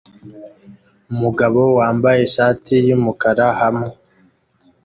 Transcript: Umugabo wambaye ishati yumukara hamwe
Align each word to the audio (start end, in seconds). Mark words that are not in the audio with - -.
Umugabo 1.11 1.59
wambaye 1.77 2.19
ishati 2.27 2.73
yumukara 2.87 3.47
hamwe 3.59 3.89